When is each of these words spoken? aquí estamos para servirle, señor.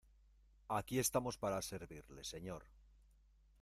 aquí 0.77 0.97
estamos 0.99 1.35
para 1.43 1.61
servirle, 1.71 2.21
señor. 2.33 2.63